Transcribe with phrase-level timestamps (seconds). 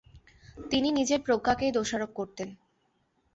[0.71, 2.49] তিনি নিজের প্রজ্ঞাকেই দোষারোপ করতেন।